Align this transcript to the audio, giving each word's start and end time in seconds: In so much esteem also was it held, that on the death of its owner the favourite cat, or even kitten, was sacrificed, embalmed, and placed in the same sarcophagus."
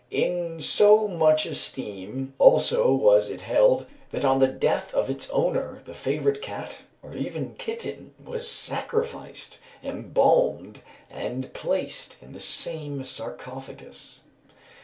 In 0.09 0.59
so 0.61 1.07
much 1.07 1.45
esteem 1.45 2.33
also 2.39 2.91
was 2.91 3.29
it 3.29 3.41
held, 3.41 3.85
that 4.09 4.25
on 4.25 4.39
the 4.39 4.47
death 4.47 4.91
of 4.95 5.11
its 5.11 5.29
owner 5.29 5.83
the 5.85 5.93
favourite 5.93 6.41
cat, 6.41 6.79
or 7.03 7.15
even 7.15 7.53
kitten, 7.59 8.15
was 8.25 8.47
sacrificed, 8.49 9.59
embalmed, 9.83 10.81
and 11.11 11.53
placed 11.53 12.17
in 12.19 12.33
the 12.33 12.39
same 12.39 13.03
sarcophagus." 13.03 14.23